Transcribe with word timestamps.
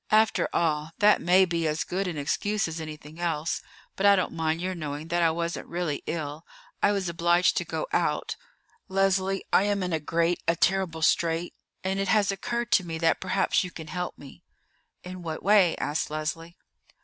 "After 0.09 0.49
all, 0.51 0.93
that 0.97 1.21
may 1.21 1.45
be 1.45 1.67
as 1.67 1.83
good 1.83 2.07
an 2.07 2.17
excuse 2.17 2.67
as 2.67 2.81
anything 2.81 3.19
else; 3.19 3.61
but 3.95 4.03
I 4.03 4.15
don't 4.15 4.33
mind 4.33 4.59
your 4.59 4.73
knowing 4.73 5.09
that 5.09 5.21
I 5.21 5.29
wasn't 5.29 5.67
really 5.67 6.01
ill. 6.07 6.43
I 6.81 6.91
was 6.91 7.07
obliged 7.07 7.55
to 7.57 7.65
go 7.65 7.85
out. 7.93 8.35
Leslie, 8.87 9.45
I 9.53 9.65
am 9.65 9.83
in 9.83 9.93
a 9.93 9.99
great, 9.99 10.41
a 10.47 10.55
terrible 10.55 11.03
strait, 11.03 11.53
and 11.83 11.99
it 11.99 12.07
has 12.07 12.31
occurred 12.31 12.71
to 12.71 12.83
me 12.83 12.97
that 12.97 13.21
perhaps 13.21 13.63
you 13.63 13.69
can 13.69 13.89
help 13.89 14.17
me." 14.17 14.41
"In 15.03 15.21
what 15.21 15.43
way?" 15.43 15.75
asked 15.77 16.09
Leslie. 16.09 16.57